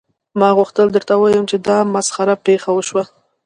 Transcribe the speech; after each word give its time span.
ما 0.39 0.49
غوښتل 0.57 0.87
درته 0.95 1.13
ووایم 1.15 1.45
چې 1.51 1.57
دا 1.67 1.77
مسخره 1.95 2.35
پیښه 2.45 2.69
وشوه 2.73 3.03